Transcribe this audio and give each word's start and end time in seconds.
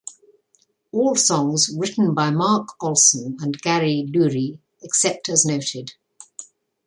All 0.91 1.13
songs 1.13 1.69
written 1.77 2.15
by 2.15 2.31
Mark 2.31 2.69
Olson 2.81 3.37
and 3.39 3.61
Gary 3.61 4.07
Louris 4.11 4.57
except 4.81 5.29
as 5.29 5.45
noted. 5.45 5.93